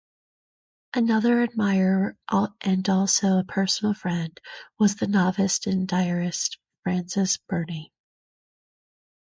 Another 0.95 1.43
admirer, 1.43 2.17
and 2.63 2.89
also 2.89 3.37
a 3.37 3.43
personal 3.43 3.93
friend, 3.93 4.35
was 4.79 4.95
the 4.95 5.05
novelist 5.05 5.67
and 5.67 5.87
diarist 5.87 6.57
Frances 6.83 7.37
Burney. 7.37 7.93